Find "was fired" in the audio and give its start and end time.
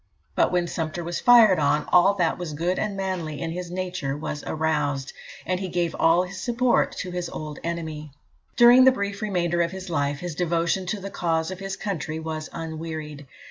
1.03-1.59